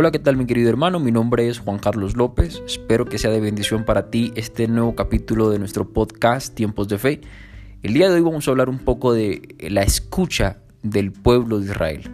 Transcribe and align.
Hola, 0.00 0.12
¿qué 0.12 0.18
tal 0.18 0.38
mi 0.38 0.46
querido 0.46 0.70
hermano? 0.70 0.98
Mi 0.98 1.12
nombre 1.12 1.46
es 1.46 1.58
Juan 1.58 1.78
Carlos 1.78 2.16
López. 2.16 2.62
Espero 2.64 3.04
que 3.04 3.18
sea 3.18 3.30
de 3.30 3.38
bendición 3.38 3.84
para 3.84 4.08
ti 4.08 4.32
este 4.34 4.66
nuevo 4.66 4.94
capítulo 4.94 5.50
de 5.50 5.58
nuestro 5.58 5.92
podcast 5.92 6.54
Tiempos 6.54 6.88
de 6.88 6.96
Fe. 6.96 7.20
El 7.82 7.92
día 7.92 8.08
de 8.08 8.14
hoy 8.14 8.22
vamos 8.22 8.48
a 8.48 8.50
hablar 8.50 8.70
un 8.70 8.78
poco 8.78 9.12
de 9.12 9.56
la 9.58 9.82
escucha 9.82 10.56
del 10.82 11.12
pueblo 11.12 11.58
de 11.58 11.66
Israel. 11.66 12.10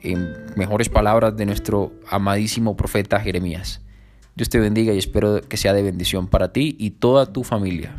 En 0.00 0.32
mejores 0.56 0.88
palabras 0.88 1.36
de 1.36 1.44
nuestro 1.44 1.92
amadísimo 2.08 2.78
profeta 2.78 3.20
Jeremías. 3.20 3.82
Dios 4.34 4.48
te 4.48 4.58
bendiga 4.58 4.94
y 4.94 4.98
espero 4.98 5.42
que 5.42 5.58
sea 5.58 5.74
de 5.74 5.82
bendición 5.82 6.28
para 6.28 6.54
ti 6.54 6.76
y 6.78 6.92
toda 6.92 7.30
tu 7.30 7.44
familia. 7.44 7.94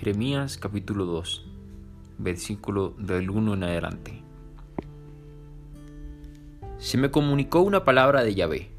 Jeremías 0.00 0.56
capítulo 0.56 1.04
2, 1.04 1.44
versículo 2.16 2.94
del 2.96 3.28
1 3.28 3.52
en 3.52 3.64
adelante. 3.64 4.22
Se 6.78 6.96
me 6.96 7.10
comunicó 7.10 7.60
una 7.60 7.84
palabra 7.84 8.24
de 8.24 8.34
Yahvé. 8.34 8.70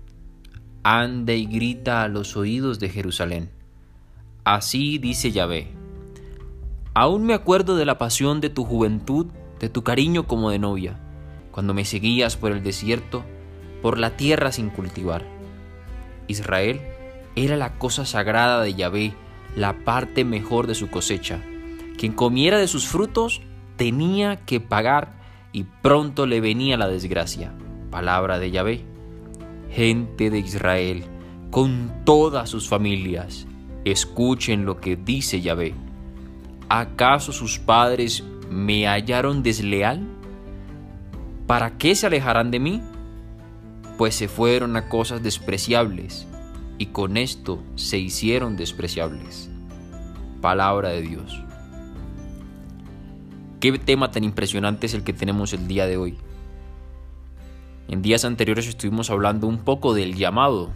Anda 0.81 1.34
y 1.34 1.45
grita 1.45 2.02
a 2.02 2.07
los 2.07 2.35
oídos 2.35 2.79
de 2.79 2.89
Jerusalén. 2.89 3.52
Así 4.45 4.98
dice 4.98 5.31
Yahvé. 5.31 5.67
Aún 6.95 7.27
me 7.27 7.35
acuerdo 7.35 7.76
de 7.76 7.85
la 7.85 7.99
pasión 7.99 8.41
de 8.41 8.49
tu 8.49 8.65
juventud, 8.65 9.27
de 9.59 9.70
tu 9.70 9.84
cariño 9.84 10.26
como 10.26 10.49
de 10.49 10.57
novia, 10.57 10.99
cuando 11.51 11.76
me 11.76 11.85
seguías 11.85 12.35
por 12.35 12.51
el 12.51 12.63
desierto, 12.63 13.23
por 13.84 13.99
la 13.99 14.18
tierra 14.18 14.51
sin 14.51 14.71
cultivar. 14.71 15.24
Israel 16.27 16.81
era 17.35 17.57
la 17.57 17.77
cosa 17.77 18.07
sagrada 18.07 18.63
de 18.63 18.74
Yahvé, 18.74 19.13
la 19.55 19.84
parte 19.84 20.24
mejor 20.24 20.68
de 20.68 20.76
su 20.76 20.90
cosecha. 20.90 21.41
Quien 21.98 22.13
comiera 22.13 22.57
de 22.57 22.68
sus 22.68 22.88
frutos 22.88 23.41
tenía 23.76 24.38
que 24.38 24.60
pagar 24.60 25.13
y 25.52 25.63
pronto 25.63 26.26
le 26.26 26.41
venía 26.41 26.77
la 26.77 26.88
desgracia. 26.88 27.54
Palabra 27.90 28.40
de 28.40 28.52
Yahvé. 28.52 28.85
Gente 29.70 30.30
de 30.30 30.40
Israel, 30.40 31.04
con 31.49 32.04
todas 32.05 32.49
sus 32.49 32.68
familias, 32.68 33.48
escuchen 33.85 34.66
lo 34.66 34.80
que 34.80 34.96
dice 34.96 35.41
Yahvé. 35.41 35.74
¿Acaso 36.70 37.32
sus 37.32 37.60
padres 37.60 38.24
me 38.49 38.88
hallaron 38.88 39.43
desleal? 39.43 40.02
¿Para 41.48 41.77
qué 41.77 41.96
se 41.96 42.08
alejarán 42.08 42.52
de 42.52 42.60
mí? 42.60 42.82
Pues 43.98 44.15
se 44.15 44.27
fueron 44.27 44.76
a 44.77 44.88
cosas 44.88 45.21
despreciables 45.21 46.27
y 46.82 46.87
con 46.87 47.15
esto 47.15 47.62
se 47.76 47.99
hicieron 47.99 48.57
despreciables. 48.57 49.51
Palabra 50.41 50.90
de 50.90 51.04
Dios. 51.04 51.40
Qué 53.60 53.77
tema 53.77 54.10
tan 54.10 54.24
impresionante 54.24 54.87
es 54.87 54.96
el 54.96 55.04
que 55.04 55.13
tenemos 55.13 55.54
el 55.54 55.68
día 55.68 55.85
de 55.85 55.98
hoy. 55.98 56.18
En 57.87 58.02
días 58.02 58.26
anteriores 58.26 58.68
estuvimos 58.68 59.12
hablando 59.12 59.46
un 59.46 59.59
poco 59.59 59.93
del 59.93 60.15
llamado, 60.15 60.71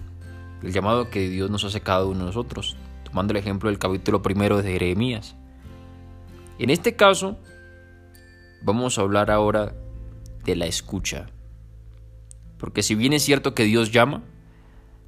el 0.62 0.72
llamado 0.72 1.10
que 1.10 1.28
Dios 1.28 1.50
nos 1.50 1.64
hace 1.64 1.82
cada 1.82 2.06
uno 2.06 2.20
de 2.20 2.26
nosotros, 2.26 2.78
tomando 3.04 3.32
el 3.34 3.38
ejemplo 3.38 3.72
del 3.72 3.80
capítulo 3.80 4.22
primero 4.22 4.62
de 4.62 4.74
Jeremías. 4.74 5.36
En 6.60 6.70
este 6.70 6.96
caso, 6.96 7.40
vamos 8.62 9.00
a 9.00 9.02
hablar 9.02 9.32
ahora 9.32 9.74
de 10.44 10.56
la 10.56 10.68
escucha. 10.68 11.26
Porque 12.60 12.84
si 12.84 12.94
bien 12.94 13.14
es 13.14 13.24
cierto 13.24 13.56
que 13.56 13.64
Dios 13.64 13.92
llama, 13.92 14.22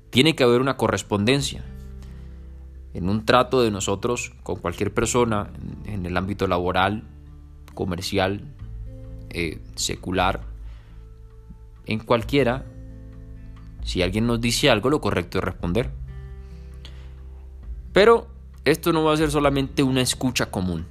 tiene 0.09 0.35
que 0.35 0.43
haber 0.43 0.61
una 0.61 0.77
correspondencia 0.77 1.63
en 2.93 3.09
un 3.09 3.25
trato 3.25 3.61
de 3.61 3.71
nosotros 3.71 4.33
con 4.43 4.55
cualquier 4.55 4.93
persona 4.93 5.51
en 5.85 6.05
el 6.05 6.17
ámbito 6.17 6.47
laboral, 6.47 7.03
comercial, 7.73 8.41
eh, 9.29 9.61
secular, 9.75 10.41
en 11.85 11.99
cualquiera, 11.99 12.65
si 13.83 14.01
alguien 14.01 14.27
nos 14.27 14.41
dice 14.41 14.69
algo, 14.69 14.89
lo 14.89 14.99
correcto 14.99 15.37
es 15.37 15.43
responder. 15.43 15.91
Pero 17.93 18.27
esto 18.65 18.91
no 18.91 19.03
va 19.03 19.13
a 19.13 19.17
ser 19.17 19.31
solamente 19.31 19.83
una 19.83 20.01
escucha 20.01 20.51
común, 20.51 20.85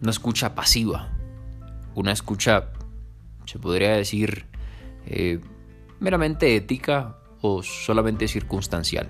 una 0.00 0.10
escucha 0.10 0.54
pasiva, 0.54 1.10
una 1.94 2.12
escucha, 2.12 2.70
se 3.44 3.58
podría 3.58 3.92
decir, 3.92 4.46
eh, 5.06 5.40
meramente 6.00 6.56
ética 6.56 7.18
solamente 7.62 8.28
circunstancial. 8.28 9.08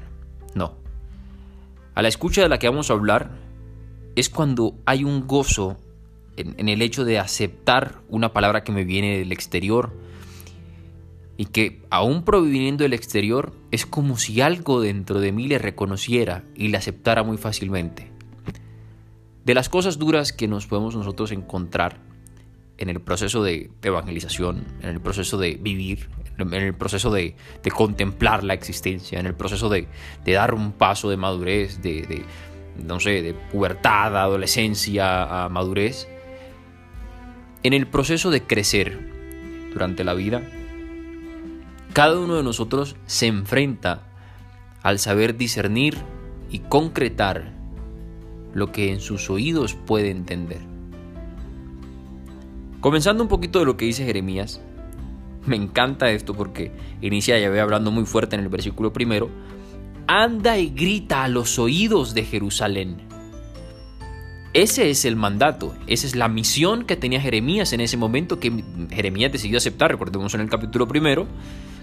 No. 0.54 0.74
A 1.94 2.02
la 2.02 2.08
escucha 2.08 2.42
de 2.42 2.48
la 2.48 2.58
que 2.58 2.68
vamos 2.68 2.90
a 2.90 2.94
hablar 2.94 3.30
es 4.16 4.30
cuando 4.30 4.74
hay 4.86 5.04
un 5.04 5.26
gozo 5.26 5.76
en, 6.36 6.68
el 6.68 6.82
hecho 6.82 7.04
de 7.04 7.18
aceptar 7.18 8.00
una 8.08 8.32
palabra 8.32 8.64
que 8.64 8.72
me 8.72 8.84
viene 8.84 9.18
del 9.18 9.32
exterior 9.32 9.92
y 11.36 11.46
que 11.46 11.82
aún 11.90 12.24
proviniendo 12.24 12.84
del 12.84 12.94
exterior 12.94 13.52
es 13.70 13.86
como 13.86 14.16
si 14.18 14.40
algo 14.40 14.80
dentro 14.80 15.20
de 15.20 15.32
mí 15.32 15.48
le 15.48 15.58
reconociera 15.58 16.44
y 16.54 16.68
le 16.68 16.78
aceptara 16.78 17.22
muy 17.22 17.36
fácilmente. 17.36 18.10
De 19.44 19.54
las 19.54 19.68
cosas 19.68 19.98
duras 19.98 20.32
que 20.32 20.48
nos 20.48 20.66
podemos 20.66 20.96
nosotros 20.96 21.30
encontrar 21.30 22.00
en 22.78 22.88
el 22.88 23.00
proceso 23.00 23.42
de 23.42 23.70
evangelización, 23.82 24.66
en 24.82 24.88
el 24.88 25.00
proceso 25.00 25.38
de 25.38 25.54
vivir, 25.54 26.08
en 26.38 26.54
el 26.54 26.74
proceso 26.74 27.10
de, 27.10 27.34
contemplar 27.74 28.44
la 28.44 28.54
existencia, 28.54 29.18
en 29.18 29.26
el 29.26 29.34
proceso 29.34 29.68
de, 29.68 29.88
dar 30.24 30.54
un 30.54 30.72
paso 30.72 31.10
de 31.10 31.16
madurez, 31.16 31.80
de, 31.82 32.24
no 32.82 33.00
sé, 33.00 33.22
de 33.22 33.34
pubertad, 33.34 34.16
adolescencia 34.16 35.44
a 35.44 35.48
madurez, 35.48 36.08
en 37.62 37.72
el 37.72 37.86
proceso 37.86 38.30
de 38.30 38.42
crecer 38.42 38.98
durante 39.72 40.04
la 40.04 40.14
vida, 40.14 40.42
cada 41.92 42.18
uno 42.18 42.36
de 42.36 42.42
nosotros 42.42 42.96
se 43.06 43.26
enfrenta 43.26 44.02
al 44.82 44.98
saber 44.98 45.36
discernir 45.36 45.96
y 46.50 46.60
concretar 46.60 47.52
lo 48.52 48.70
que 48.70 48.92
en 48.92 49.00
sus 49.00 49.30
oídos 49.30 49.74
puede 49.74 50.10
entender. 50.10 50.60
Comenzando 52.80 53.22
un 53.22 53.28
poquito 53.28 53.58
de 53.58 53.64
lo 53.64 53.76
que 53.76 53.86
dice 53.86 54.04
Jeremías, 54.04 54.60
me 55.48 55.56
encanta 55.56 56.10
esto 56.10 56.34
porque 56.34 56.72
inicia 57.00 57.38
ya 57.38 57.50
ve 57.50 57.60
hablando 57.60 57.90
muy 57.90 58.04
fuerte 58.04 58.36
en 58.36 58.42
el 58.42 58.48
versículo 58.48 58.92
primero. 58.92 59.28
Anda 60.06 60.58
y 60.58 60.70
grita 60.70 61.24
a 61.24 61.28
los 61.28 61.58
oídos 61.58 62.14
de 62.14 62.24
Jerusalén. 62.24 63.06
Ese 64.52 64.88
es 64.88 65.04
el 65.04 65.16
mandato, 65.16 65.74
esa 65.86 66.06
es 66.06 66.16
la 66.16 66.28
misión 66.28 66.86
que 66.86 66.96
tenía 66.96 67.20
Jeremías 67.20 67.74
en 67.74 67.82
ese 67.82 67.98
momento 67.98 68.40
que 68.40 68.64
Jeremías 68.90 69.30
decidió 69.30 69.58
aceptar. 69.58 69.90
Recordemos 69.90 70.32
en 70.32 70.40
el 70.40 70.48
capítulo 70.48 70.88
primero, 70.88 71.26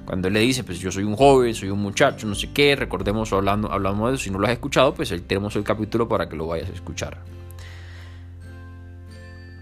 cuando 0.06 0.28
él 0.28 0.34
le 0.34 0.40
dice, 0.40 0.63
pues 0.63 0.80
yo 0.80 0.91
soy 0.91 1.03
un 1.03 1.16
joven, 1.16 1.53
soy 1.53 1.69
un 1.69 1.80
muchacho, 1.80 2.25
no 2.25 2.34
sé 2.34 2.50
qué, 2.51 2.75
recordemos 2.75 3.31
hablando, 3.31 3.72
hablamos 3.72 4.09
de 4.09 4.16
eso, 4.16 4.24
si 4.24 4.31
no 4.31 4.40
lo 4.40 4.47
has 4.47 4.53
escuchado, 4.53 4.95
pues 4.95 5.13
tenemos 5.28 5.56
el 5.56 5.63
capítulo 5.63 6.07
para 6.07 6.28
que 6.28 6.35
lo 6.35 6.47
vayas 6.47 6.69
a 6.69 6.74
escuchar. 6.74 7.19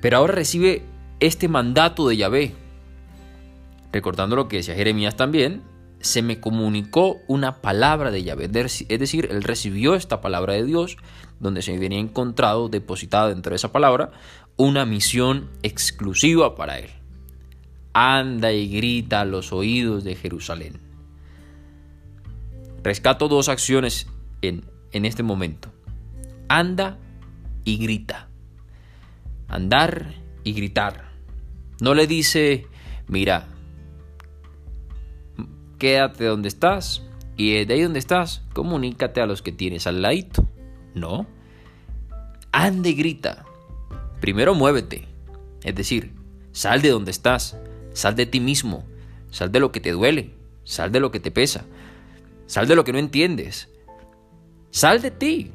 Pero 0.01 0.18
ahora 0.18 0.33
recibe 0.33 0.83
este 1.19 1.50
mandato 1.50 2.07
de 2.07 2.16
Yahvé, 2.16 2.56
recordando 3.91 4.35
lo 4.35 4.47
que 4.47 4.57
decía 4.57 4.75
Jeremías 4.75 5.16
también, 5.16 5.63
se 6.00 6.22
me 6.22 6.40
comunicó 6.40 7.19
una 7.28 7.62
palabra 7.62 8.12
de 8.12 8.24
Yahvé. 8.24 8.50
Es 8.53 9.00
decir, 9.00 9.28
él 9.31 9.44
recibió 9.44 9.96
esta 9.96 10.22
palabra 10.22 10.53
de 10.53 10.66
Dios, 10.66 10.97
donde 11.40 11.62
se 11.62 11.78
venía 11.78 12.00
encontrado, 12.00 12.69
depositada 12.69 13.30
dentro 13.30 13.51
de 13.51 13.57
esa 13.57 13.72
palabra, 13.72 14.12
una 14.57 14.85
misión 14.85 15.50
exclusiva 15.63 16.56
para 16.56 16.80
él. 16.80 16.89
Anda 17.94 18.51
y 18.51 18.68
grita 18.68 19.21
a 19.21 19.25
los 19.25 19.51
oídos 19.51 20.04
de 20.04 20.16
Jerusalén. 20.16 20.80
Rescato 22.83 23.27
dos 23.27 23.50
acciones 23.50 24.07
en, 24.42 24.66
en 24.92 25.06
este 25.06 25.24
momento. 25.24 25.71
Anda 26.48 26.98
y 27.63 27.77
grita. 27.77 28.27
Andar 29.48 30.13
y 30.44 30.54
gritar. 30.54 31.12
No 31.80 31.94
le 31.94 32.07
dice, 32.07 32.66
mira, 33.07 33.48
quédate 35.81 36.25
donde 36.25 36.48
estás 36.48 37.01
y 37.36 37.66
de 37.66 37.74
ahí 37.74 37.81
donde 37.81 37.98
estás, 37.98 38.44
comunícate 38.54 39.19
a 39.19 39.25
los 39.25 39.42
que 39.42 39.51
tienes 39.51 39.88
al 39.88 40.04
ladito. 40.04 40.48
No. 40.94 41.25
Ande 42.51 42.92
y 42.92 42.94
grita. 42.94 43.45
Primero 44.19 44.54
muévete. 44.54 45.07
Es 45.63 45.74
decir, 45.74 46.13
sal 46.51 46.83
de 46.83 46.89
donde 46.89 47.10
estás, 47.10 47.57
sal 47.94 48.16
de 48.16 48.28
ti 48.28 48.39
mismo, 48.39 48.86
sal 49.31 49.51
de 49.51 49.60
lo 49.60 49.72
que 49.72 49.80
te 49.80 49.92
duele, 49.92 50.36
sal 50.66 50.92
de 50.92 51.00
lo 51.00 51.10
que 51.10 51.19
te 51.19 51.31
pesa, 51.31 51.66
sal 52.45 52.68
de 52.68 52.75
lo 52.75 52.83
que 52.83 52.94
no 52.94 53.00
entiendes. 53.00 53.68
Sal 54.69 55.01
de 55.01 55.10
ti. 55.10 55.51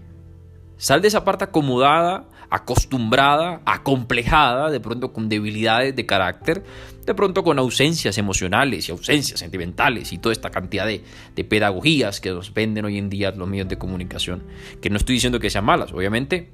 Sal 0.77 1.03
de 1.03 1.09
esa 1.09 1.25
parte 1.25 1.45
acomodada 1.45 2.29
acostumbrada, 2.51 3.61
acomplejada, 3.65 4.71
de 4.71 4.81
pronto 4.81 5.13
con 5.13 5.29
debilidades 5.29 5.95
de 5.95 6.07
carácter, 6.07 6.65
de 7.05 7.15
pronto 7.15 7.45
con 7.45 7.59
ausencias 7.59 8.19
emocionales 8.19 8.89
y 8.89 8.93
ausencias 8.93 9.41
sentimentales 9.41 10.13
y 10.13 10.19
toda 10.19 10.33
esta 10.33 10.51
cantidad 10.51 10.87
de, 10.87 11.03
pedagogías 11.45 12.21
que 12.21 12.31
nos 12.31 12.53
venden 12.53 12.85
hoy 12.85 12.99
en 12.99 13.09
día 13.09 13.31
los 13.31 13.49
medios 13.49 13.69
de 13.69 13.79
comunicación, 13.79 14.43
que 14.81 14.91
no 14.91 14.97
estoy 14.97 15.15
diciendo 15.15 15.39
que 15.39 15.51
sean 15.51 15.65
malas, 15.65 15.93
obviamente. 15.93 16.53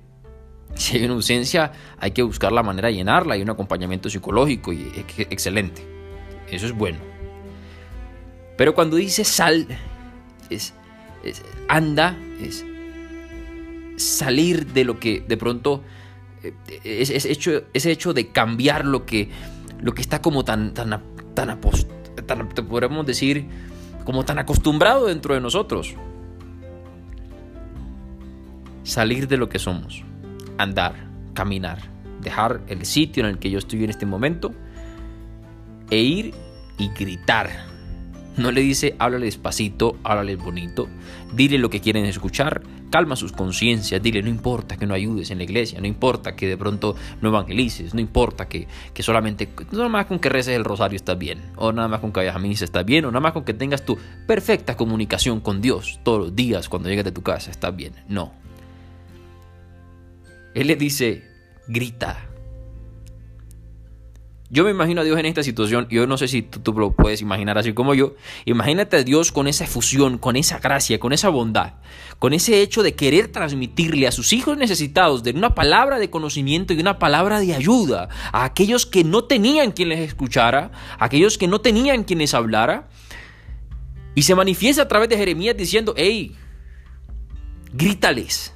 Si 0.74 0.96
hay 0.96 1.04
una 1.04 1.14
ausencia, 1.14 1.72
hay 1.98 2.12
que 2.12 2.22
buscar 2.22 2.50
la 2.50 2.62
manera 2.62 2.88
de 2.88 2.94
llenarla. 2.94 3.34
Hay 3.34 3.42
un 3.42 3.50
acompañamiento 3.50 4.08
psicológico 4.08 4.72
y 4.72 4.90
excelente. 5.18 5.86
Eso 6.50 6.64
es 6.64 6.72
bueno. 6.72 6.98
Pero 8.56 8.74
cuando 8.74 8.96
dice 8.96 9.22
sal, 9.22 9.66
es, 10.48 10.72
anda, 11.68 12.16
es 12.40 12.64
salir 13.96 14.66
de 14.72 14.84
lo 14.84 14.98
que 14.98 15.24
de 15.26 15.36
pronto 15.36 15.82
eh, 16.42 16.54
es, 16.84 17.24
hecho, 17.24 17.62
ese 17.72 17.90
hecho 17.90 18.12
de 18.12 18.28
cambiar 18.28 18.84
lo 18.84 19.06
que, 19.06 19.30
lo 19.80 19.94
que 19.94 20.02
está 20.02 20.20
como 20.20 20.44
tan, 20.44 20.74
tan, 20.74 21.02
tan, 21.34 21.58
podríamos 22.68 23.06
decir, 23.06 23.46
como 24.04 24.24
tan 24.24 24.38
acostumbrado 24.38 25.06
dentro 25.06 25.34
de 25.34 25.40
nosotros. 25.40 25.94
Salir 28.82 29.28
de 29.28 29.36
lo 29.36 29.48
que 29.48 29.58
somos, 29.58 30.02
andar, 30.58 31.08
caminar, 31.34 31.78
dejar 32.20 32.62
el 32.66 32.84
sitio 32.84 33.22
en 33.24 33.30
el 33.30 33.38
que 33.38 33.50
yo 33.50 33.58
estoy 33.58 33.84
en 33.84 33.90
este 33.90 34.06
momento 34.06 34.52
e 35.90 35.98
ir 35.98 36.34
y 36.78 36.88
gritar 36.88 37.71
no 38.37 38.50
le 38.50 38.61
dice, 38.61 38.96
háblale 38.99 39.26
despacito, 39.26 39.96
háblale 40.05 40.37
bonito, 40.37 40.88
dile 41.34 41.58
lo 41.58 41.70
que 41.70 41.81
quieren 41.81 42.05
escuchar, 42.06 42.62
calma 42.90 43.17
sus 43.17 43.32
conciencias, 43.32 44.02
dile, 44.02 44.23
no 44.23 44.29
importa 44.29 44.76
que 44.76 44.87
no 44.87 44.94
ayudes 44.94 45.31
en 45.31 45.38
la 45.38 45.44
iglesia, 45.44 45.81
no 45.81 45.87
importa 45.87 46.37
que 46.37 46.46
de 46.46 46.56
pronto 46.56 46.94
no 47.20 47.29
evangelices, 47.29 47.94
no 47.94 48.00
importa 48.00 48.49
que, 48.49 48.69
que 48.94 49.02
solamente, 49.02 49.49
nada 49.73 49.88
más 49.88 50.06
con 50.06 50.19
que 50.19 50.29
reces 50.29 50.55
el 50.56 50.64
rosario 50.64 50.96
estás 50.96 51.19
bien, 51.19 51.40
o 51.56 51.73
nada 51.73 51.88
más 51.88 52.00
con 52.00 52.12
que 52.12 52.20
vayas 52.20 52.37
a 52.37 52.38
misa 52.38 52.64
estás 52.64 52.84
bien, 52.84 53.05
o 53.05 53.08
nada 53.08 53.20
más 53.20 53.32
con 53.32 53.44
que 53.44 53.55
tengas 53.55 53.84
tu 53.84 53.99
perfecta 54.26 54.76
comunicación 54.76 55.40
con 55.40 55.61
Dios 55.61 56.00
todos 56.02 56.20
los 56.20 56.37
días 56.37 56.69
cuando 56.69 56.88
llegues 56.88 57.05
de 57.05 57.12
tu 57.12 57.23
casa 57.23 57.50
estás 57.50 57.75
bien. 57.75 57.94
No. 58.08 58.32
Él 60.55 60.67
le 60.67 60.76
dice, 60.76 61.25
grita, 61.67 62.26
yo 64.52 64.64
me 64.64 64.70
imagino 64.70 65.00
a 65.00 65.04
Dios 65.04 65.19
en 65.19 65.25
esta 65.25 65.43
situación, 65.43 65.87
yo 65.88 66.06
no 66.06 66.19
sé 66.19 66.28
si 66.28 66.43
tú, 66.43 66.75
lo 66.75 66.93
puedes 66.93 67.22
imaginar 67.22 67.56
así 67.56 67.72
como 67.72 67.94
yo. 67.94 68.16
Imagínate 68.44 68.99
a 68.99 69.02
Dios 69.02 69.32
con 69.32 69.49
esa 69.49 69.64
efusión, 69.64 70.19
con 70.19 70.37
esa 70.37 70.58
gracia, 70.58 71.00
con 71.00 71.14
esa 71.14 71.31
bondad, 71.31 71.76
con 72.19 72.34
ese 72.34 72.60
hecho 72.60 72.82
de 72.82 72.94
querer 72.94 73.28
transmitirle 73.28 74.06
a 74.06 74.12
sus 74.12 74.34
hijos 74.34 74.58
necesitados 74.58 75.22
de 75.22 75.31
una 75.31 75.54
palabra 75.54 75.99
de 75.99 76.10
conocimiento 76.10 76.75
y 76.75 76.81
una 76.81 76.99
palabra 76.99 77.40
de 77.40 77.54
ayuda 77.54 78.10
a 78.31 78.44
aquellos 78.44 78.84
que 78.84 79.04
no 79.04 79.25
tenían 79.25 79.72
quien 79.72 79.88
les 79.88 80.00
escuchara, 80.00 80.70
a 80.98 81.06
aquellos 81.06 81.38
que 81.38 81.48
no 81.48 81.62
tenían 81.62 82.05
quien 82.05 82.19
les 82.19 82.34
hablara. 82.34 82.90
Y 84.14 84.25
se 84.25 84.34
manifiesta 84.34 84.82
a 84.82 84.88
través 84.88 85.08
de 85.08 85.16
Jeremías 85.16 85.56
diciendo, 85.56 85.94
hey, 85.96 86.37
grítales, 87.72 88.52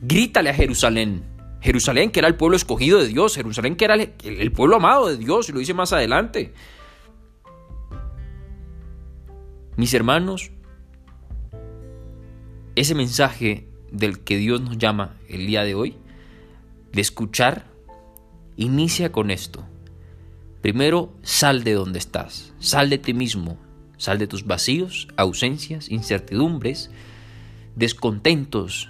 grítale 0.00 0.50
a 0.50 0.54
Jerusalén 0.54 1.29
Jerusalén, 1.60 2.10
que 2.10 2.20
era 2.20 2.28
el 2.28 2.36
pueblo 2.36 2.56
escogido 2.56 3.00
de 3.00 3.08
Dios, 3.08 3.34
Jerusalén, 3.34 3.76
que 3.76 3.84
era 3.84 3.94
el, 3.94 4.52
pueblo 4.52 4.76
amado 4.76 5.08
de 5.08 5.16
Dios, 5.16 5.48
y 5.48 5.52
lo 5.52 5.58
dice 5.58 5.74
más 5.74 5.92
adelante. 5.92 6.54
Mis 9.76 9.92
hermanos, 9.94 10.50
ese 12.76 12.94
mensaje 12.94 13.68
del 13.92 14.20
que 14.20 14.36
Dios 14.36 14.60
nos 14.60 14.78
llama 14.78 15.16
el 15.28 15.46
día 15.46 15.62
de 15.62 15.74
hoy, 15.74 15.96
de 16.92 17.00
escuchar, 17.00 17.66
inicia 18.56 19.12
con 19.12 19.30
esto. 19.30 19.66
Primero, 20.62 21.12
sal 21.22 21.64
de 21.64 21.74
donde 21.74 21.98
estás, 21.98 22.52
sal 22.58 22.90
de 22.90 22.98
ti 22.98 23.14
mismo, 23.14 23.58
sal 23.96 24.18
de 24.18 24.26
tus 24.26 24.46
vacíos, 24.46 25.08
ausencias, 25.16 25.90
incertidumbres, 25.90 26.90
descontentos, 27.76 28.88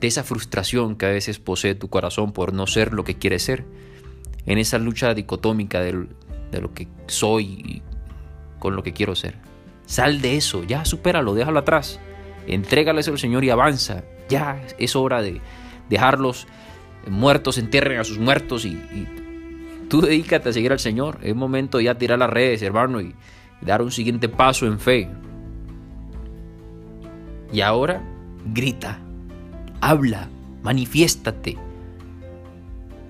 de 0.00 0.06
esa 0.06 0.24
frustración 0.24 0.96
que 0.96 1.06
a 1.06 1.10
veces 1.10 1.38
posee 1.38 1.74
tu 1.74 1.88
corazón 1.88 2.32
por 2.32 2.52
no 2.52 2.66
ser 2.66 2.92
lo 2.92 3.04
que 3.04 3.16
quieres 3.16 3.42
ser, 3.42 3.64
en 4.46 4.58
esa 4.58 4.78
lucha 4.78 5.14
dicotómica 5.14 5.80
de, 5.80 5.92
lo 5.92 6.74
que 6.74 6.88
soy 7.06 7.44
y 7.44 7.82
con 8.58 8.74
lo 8.74 8.82
que 8.82 8.92
quiero 8.92 9.14
ser. 9.14 9.36
Sal 9.86 10.20
de 10.20 10.36
eso, 10.36 10.64
ya 10.64 10.84
supéralo, 10.84 11.34
déjalo 11.34 11.58
atrás, 11.58 12.00
entrégales 12.46 13.08
al 13.08 13.18
Señor 13.18 13.44
y 13.44 13.50
avanza. 13.50 14.04
Ya 14.28 14.62
es 14.78 14.96
hora 14.96 15.20
de 15.20 15.40
dejarlos 15.88 16.46
muertos, 17.06 17.58
entierren 17.58 17.98
a 17.98 18.04
sus 18.04 18.18
muertos 18.18 18.64
y, 18.64 18.78
tú 19.88 20.00
dedícate 20.00 20.48
a 20.48 20.52
seguir 20.52 20.72
al 20.72 20.78
Señor. 20.78 21.18
Es 21.22 21.34
momento 21.34 21.80
ya 21.80 21.96
tirar 21.96 22.18
las 22.18 22.30
redes, 22.30 22.62
hermano, 22.62 23.00
y 23.00 23.14
dar 23.60 23.82
un 23.82 23.90
siguiente 23.90 24.28
paso 24.28 24.66
en 24.66 24.78
fe. 24.78 25.10
Y 27.52 27.60
ahora 27.60 28.02
grita, 28.46 29.00
habla, 29.80 30.28
manifiéstate. 30.62 31.56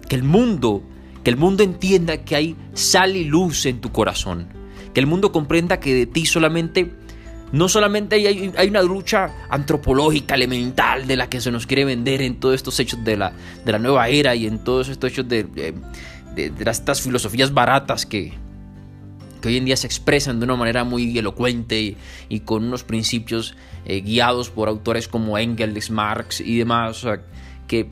Que 0.09 0.17
el 0.17 0.23
mundo, 0.23 0.83
que 1.23 1.31
el 1.31 1.37
mundo 1.37 1.63
entienda 1.63 2.25
que 2.25 2.37
hay 2.37 2.57
sal 2.75 3.17
y 3.17 3.25
luz 3.25 3.67
en 3.67 3.81
tu 3.81 3.93
corazón. 3.93 4.49
Que 4.95 5.01
el 5.01 5.07
mundo 5.07 5.33
comprenda 5.33 5.79
que 5.79 5.95
de 5.95 6.07
ti 6.07 6.27
solamente, 6.27 6.93
no 7.53 7.69
solamente 7.69 8.17
hay, 8.17 8.53
hay 8.57 8.69
una 8.69 8.83
lucha 8.83 9.31
antropológica, 9.49 10.35
elemental, 10.35 11.07
de 11.07 11.17
la 11.17 11.29
que 11.29 11.41
se 11.41 11.51
nos 11.51 11.67
quiere 11.67 11.85
vender 11.85 12.23
en 12.23 12.41
todos 12.41 12.57
estos 12.57 12.79
hechos 12.81 13.05
de 13.05 13.17
la, 13.17 13.33
de 13.65 13.73
la 13.73 13.79
nueva 13.79 14.09
era 14.09 14.35
y 14.35 14.47
en 14.47 14.65
todos 14.65 14.89
estos 14.89 15.13
hechos 15.13 15.29
de, 15.29 15.45
de, 15.45 16.53
estas 16.67 17.03
filosofías 17.03 17.53
baratas 17.53 18.07
que, 18.07 18.33
que 19.41 19.49
hoy 19.49 19.57
en 19.57 19.65
día 19.65 19.77
se 19.77 19.87
expresan 19.87 20.39
de 20.39 20.45
una 20.45 20.57
manera 20.57 20.85
muy 20.85 21.17
elocuente 21.19 21.97
y, 22.29 22.41
con 22.41 22.65
unos 22.65 22.85
principios 22.85 23.57
eh, 23.85 24.01
guiados 24.01 24.51
por 24.51 24.69
autores 24.69 25.09
como 25.09 25.39
Engels, 25.39 25.91
Marx 25.91 26.41
y 26.41 26.59
demás, 26.59 27.07
que 27.67 27.91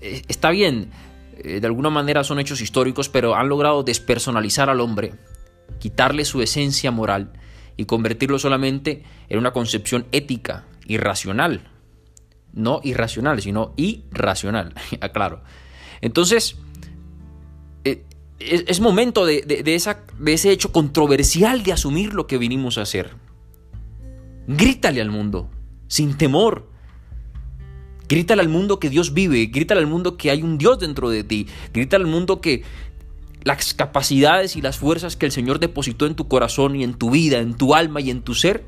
eh, 0.00 0.22
está 0.28 0.50
bien, 0.50 0.90
eh, 1.38 1.60
de 1.60 1.66
alguna 1.66 1.90
manera 1.90 2.24
son 2.24 2.38
hechos 2.38 2.60
históricos, 2.60 3.08
pero 3.08 3.34
han 3.34 3.48
logrado 3.48 3.82
despersonalizar 3.82 4.70
al 4.70 4.80
hombre, 4.80 5.14
quitarle 5.80 6.24
su 6.24 6.42
esencia 6.42 6.90
moral 6.90 7.32
y 7.76 7.86
convertirlo 7.86 8.38
solamente 8.38 9.02
en 9.28 9.38
una 9.38 9.52
concepción 9.52 10.06
ética, 10.12 10.64
irracional. 10.86 11.70
No 12.52 12.80
irracional, 12.84 13.42
sino 13.42 13.74
irracional, 13.76 14.74
aclaro. 15.00 15.42
Entonces, 16.00 16.56
es, 18.44 18.80
momento 18.80 19.26
de, 19.26 19.62
ese 19.66 20.50
hecho 20.50 20.72
controversial 20.72 21.62
de 21.62 21.72
asumir 21.72 22.14
lo 22.14 22.26
que 22.26 22.38
vinimos 22.38 22.78
a 22.78 22.82
hacer. 22.82 23.10
Grítale 24.46 25.00
al 25.00 25.10
mundo, 25.10 25.50
sin 25.88 26.16
temor. 26.16 26.68
Grítale 28.08 28.42
al 28.42 28.48
mundo 28.48 28.78
que 28.78 28.90
Dios 28.90 29.14
vive, 29.14 29.46
grítale 29.46 29.80
al 29.80 29.86
mundo 29.86 30.16
que 30.16 30.30
hay 30.30 30.42
un 30.42 30.58
Dios 30.58 30.78
dentro 30.78 31.08
de 31.08 31.24
ti, 31.24 31.46
grítale 31.72 32.04
al 32.04 32.10
mundo 32.10 32.40
que 32.42 32.62
las 33.44 33.72
capacidades 33.72 34.56
y 34.56 34.62
las 34.62 34.76
fuerzas 34.76 35.16
que 35.16 35.26
el 35.26 35.32
Señor 35.32 35.58
depositó 35.58 36.06
en 36.06 36.14
tu 36.14 36.28
corazón 36.28 36.76
y 36.76 36.84
en 36.84 36.94
tu 36.94 37.10
vida, 37.10 37.38
en 37.38 37.54
tu 37.54 37.74
alma 37.74 38.02
y 38.02 38.10
en 38.10 38.22
tu 38.22 38.34
ser, 38.34 38.64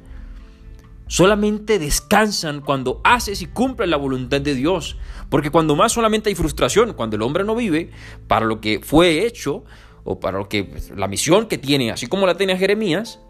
solamente 1.07 1.79
descansan 1.79 2.61
cuando 2.61 3.01
haces 3.05 3.43
y 3.43 3.47
cumples 3.47 3.89
la 3.89 3.97
voluntad 3.97 4.41
de 4.41 4.55
Dios. 4.55 4.97
Porque 5.29 5.51
cuando 5.51 5.77
más 5.77 5.93
solamente 5.93 6.29
hay 6.29 6.35
frustración, 6.35 6.95
cuando 6.95 7.17
el 7.17 7.23
hombre 7.23 7.45
no 7.45 7.55
vive 7.55 7.91
para 8.27 8.47
lo 8.47 8.61
que 8.61 8.81
fue 8.83 9.27
hecho 9.27 9.65
o 10.05 10.21
para 10.21 10.39
lo 10.39 10.49
que 10.49 10.65
pues, 10.65 10.91
la 10.91 11.09
misión 11.09 11.47
que 11.47 11.59
tiene, 11.59 11.91
así 11.91 12.07
como 12.07 12.27
la 12.27 12.37
tenía 12.37 12.57
Jeremías, 12.57 13.21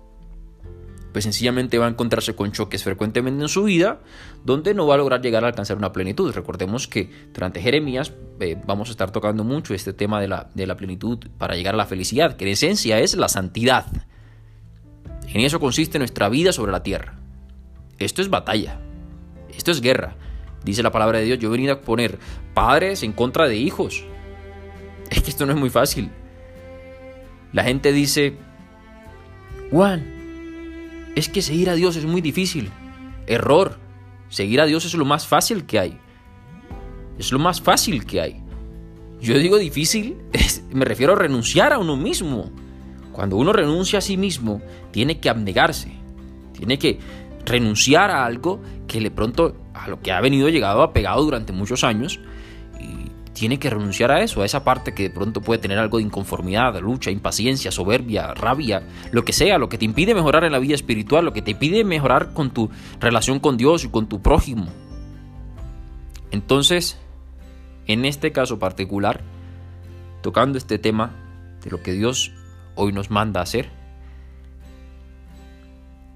pues 1.12 1.24
sencillamente 1.24 1.78
va 1.78 1.86
a 1.86 1.88
encontrarse 1.88 2.34
con 2.34 2.52
choques 2.52 2.84
frecuentemente 2.84 3.42
en 3.42 3.48
su 3.48 3.64
vida, 3.64 4.02
donde 4.44 4.74
no 4.74 4.86
va 4.86 4.96
a 4.96 4.98
lograr 4.98 5.22
llegar 5.22 5.44
a 5.44 5.46
alcanzar 5.46 5.78
una 5.78 5.90
plenitud. 5.90 6.30
Recordemos 6.34 6.86
que 6.86 7.10
durante 7.32 7.62
Jeremías 7.62 8.12
eh, 8.38 8.60
vamos 8.66 8.88
a 8.88 8.90
estar 8.90 9.10
tocando 9.10 9.42
mucho 9.42 9.72
este 9.72 9.94
tema 9.94 10.20
de 10.20 10.28
la, 10.28 10.50
de 10.54 10.66
la 10.66 10.76
plenitud 10.76 11.18
para 11.38 11.54
llegar 11.54 11.72
a 11.72 11.78
la 11.78 11.86
felicidad, 11.86 12.36
que 12.36 12.44
en 12.44 12.50
esencia 12.50 12.98
es 12.98 13.16
la 13.16 13.30
santidad. 13.30 13.86
En 15.28 15.40
eso 15.40 15.58
consiste 15.58 15.98
nuestra 15.98 16.28
vida 16.28 16.52
sobre 16.52 16.72
la 16.72 16.82
tierra. 16.82 17.25
Esto 17.98 18.22
es 18.22 18.30
batalla. 18.30 18.80
Esto 19.56 19.70
es 19.70 19.80
guerra. 19.80 20.16
Dice 20.64 20.82
la 20.82 20.90
palabra 20.92 21.18
de 21.18 21.24
Dios, 21.24 21.38
yo 21.38 21.48
he 21.48 21.52
venido 21.52 21.74
a 21.74 21.80
poner 21.80 22.18
padres 22.54 23.02
en 23.02 23.12
contra 23.12 23.48
de 23.48 23.56
hijos. 23.56 24.04
Es 25.10 25.22
que 25.22 25.30
esto 25.30 25.46
no 25.46 25.52
es 25.52 25.58
muy 25.58 25.70
fácil. 25.70 26.10
La 27.52 27.62
gente 27.62 27.92
dice, 27.92 28.36
Juan, 29.70 30.04
es 31.14 31.28
que 31.28 31.42
seguir 31.42 31.70
a 31.70 31.74
Dios 31.74 31.96
es 31.96 32.04
muy 32.04 32.20
difícil. 32.20 32.70
Error. 33.26 33.78
Seguir 34.28 34.60
a 34.60 34.66
Dios 34.66 34.84
es 34.84 34.94
lo 34.94 35.04
más 35.04 35.26
fácil 35.26 35.64
que 35.64 35.78
hay. 35.78 35.98
Es 37.18 37.32
lo 37.32 37.38
más 37.38 37.60
fácil 37.60 38.04
que 38.04 38.20
hay. 38.20 38.42
Yo 39.20 39.38
digo 39.38 39.56
difícil, 39.56 40.16
me 40.70 40.84
refiero 40.84 41.14
a 41.14 41.16
renunciar 41.16 41.72
a 41.72 41.78
uno 41.78 41.96
mismo. 41.96 42.50
Cuando 43.12 43.36
uno 43.36 43.52
renuncia 43.52 44.00
a 44.00 44.02
sí 44.02 44.16
mismo, 44.16 44.60
tiene 44.90 45.20
que 45.20 45.30
abnegarse. 45.30 45.92
Tiene 46.52 46.78
que 46.78 46.98
renunciar 47.46 48.10
a 48.10 48.26
algo 48.26 48.60
que 48.86 49.00
de 49.00 49.10
pronto 49.10 49.56
a 49.72 49.88
lo 49.88 50.00
que 50.00 50.12
ha 50.12 50.20
venido 50.20 50.48
llegado 50.48 50.82
apegado 50.82 51.22
durante 51.22 51.52
muchos 51.52 51.84
años 51.84 52.20
y 52.78 53.10
tiene 53.32 53.58
que 53.58 53.70
renunciar 53.70 54.10
a 54.10 54.22
eso, 54.22 54.42
a 54.42 54.44
esa 54.44 54.64
parte 54.64 54.94
que 54.94 55.04
de 55.04 55.10
pronto 55.10 55.40
puede 55.40 55.60
tener 55.60 55.78
algo 55.78 55.98
de 55.98 56.04
inconformidad, 56.04 56.78
lucha, 56.80 57.10
impaciencia, 57.10 57.70
soberbia, 57.70 58.34
rabia, 58.34 58.82
lo 59.12 59.24
que 59.24 59.32
sea, 59.32 59.58
lo 59.58 59.68
que 59.68 59.78
te 59.78 59.84
impide 59.84 60.14
mejorar 60.14 60.44
en 60.44 60.52
la 60.52 60.58
vida 60.58 60.74
espiritual, 60.74 61.24
lo 61.24 61.32
que 61.32 61.42
te 61.42 61.52
impide 61.52 61.84
mejorar 61.84 62.32
con 62.32 62.50
tu 62.50 62.70
relación 63.00 63.38
con 63.38 63.56
Dios 63.56 63.84
y 63.84 63.88
con 63.88 64.08
tu 64.08 64.20
prójimo. 64.20 64.66
Entonces, 66.30 66.98
en 67.86 68.04
este 68.04 68.32
caso 68.32 68.58
particular, 68.58 69.20
tocando 70.22 70.58
este 70.58 70.78
tema 70.78 71.12
de 71.62 71.70
lo 71.70 71.82
que 71.82 71.92
Dios 71.92 72.32
hoy 72.74 72.92
nos 72.92 73.10
manda 73.10 73.40
a 73.40 73.44
hacer, 73.44 73.70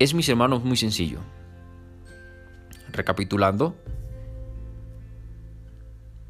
es, 0.01 0.15
mis 0.15 0.29
hermanos, 0.31 0.65
muy 0.65 0.79
sencillo. 0.79 1.21
Recapitulando, 2.91 3.77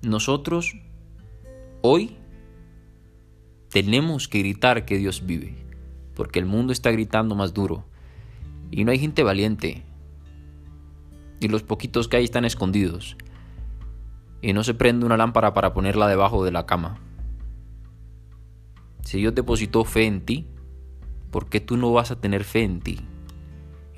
nosotros 0.03 0.77
hoy 1.81 2.17
tenemos 3.71 4.27
que 4.27 4.41
gritar 4.41 4.85
que 4.85 4.99
Dios 4.99 5.25
vive, 5.25 5.55
porque 6.17 6.41
el 6.41 6.47
mundo 6.47 6.73
está 6.73 6.91
gritando 6.91 7.37
más 7.37 7.55
duro 7.55 7.85
y 8.73 8.85
no 8.85 8.91
hay 8.91 8.99
gente 8.99 9.23
valiente, 9.23 9.85
y 11.39 11.49
los 11.49 11.63
poquitos 11.63 12.09
que 12.09 12.17
hay 12.17 12.25
están 12.25 12.45
escondidos, 12.45 13.17
y 14.43 14.53
no 14.53 14.65
se 14.65 14.75
prende 14.75 15.07
una 15.07 15.17
lámpara 15.17 15.55
para 15.55 15.73
ponerla 15.73 16.09
debajo 16.09 16.45
de 16.45 16.51
la 16.51 16.67
cama. 16.67 16.99
Si 19.05 19.19
Dios 19.19 19.35
depositó 19.35 19.85
fe 19.85 20.07
en 20.07 20.25
ti, 20.25 20.47
¿por 21.31 21.49
qué 21.49 21.61
tú 21.61 21.77
no 21.77 21.93
vas 21.93 22.11
a 22.11 22.21
tener 22.21 22.43
fe 22.43 22.65
en 22.65 22.81
ti? 22.81 23.01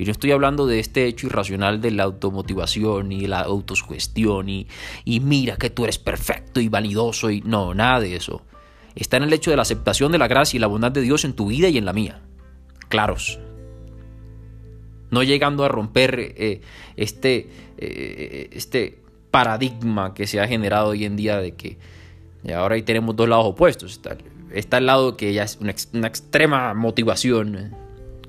Y 0.03 0.05
no 0.05 0.11
estoy 0.11 0.33
hablando 0.33 0.67
de 0.67 0.81
este 0.81 1.07
hecho 1.07 1.29
irracional 1.29 1.81
de 1.81 1.93
la 1.93 2.03
automotivación 2.03 3.13
y 3.13 3.29
la 3.29 3.43
autosugestión 3.43 4.49
y, 4.49 4.67
y 5.05 5.21
mira 5.21 5.55
que 5.57 5.71
tú 5.71 5.85
eres 5.85 6.01
perfecto 6.01 6.61
y 6.61 6.69
vanidoso 6.69 7.31
y 7.31 7.41
no, 7.43 7.73
nada 7.73 8.01
de 8.01 8.17
eso. 8.17 8.43
Está 8.97 9.19
en 9.19 9.23
el 9.23 9.33
hecho 9.33 9.53
de 9.53 9.57
la 9.57 9.63
aceptación 9.63 10.11
de 10.11 10.19
la 10.19 10.27
gracia 10.27 10.57
y 10.57 10.61
la 10.61 10.67
bondad 10.67 10.91
de 10.91 11.03
Dios 11.03 11.25
en 11.25 11.35
tu 11.35 11.47
vida 11.47 11.69
y 11.69 11.79
en 11.79 11.85
la 11.85 11.93
mía. 11.93 12.21
Claros. 12.89 13.39
No 15.13 15.23
llegando 15.23 15.65
a 15.65 15.69
romper 15.69 16.19
eh, 16.19 16.63
este, 16.97 17.49
eh, 17.79 18.51
este 18.51 18.99
paradigma 19.31 20.15
que 20.15 20.27
se 20.27 20.41
ha 20.41 20.49
generado 20.49 20.89
hoy 20.89 21.05
en 21.05 21.15
día 21.15 21.37
de 21.37 21.55
que 21.55 21.79
ahora 22.53 22.75
ahí 22.75 22.83
tenemos 22.83 23.15
dos 23.15 23.29
lados 23.29 23.47
opuestos. 23.47 23.93
Está, 23.93 24.17
está 24.53 24.79
el 24.79 24.87
lado 24.87 25.17
que 25.17 25.33
ya 25.33 25.45
es 25.45 25.59
una, 25.61 25.77
una 25.93 26.09
extrema 26.09 26.75
motivación 26.75 27.81